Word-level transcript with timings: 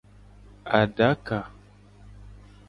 Adaka. 0.79 1.39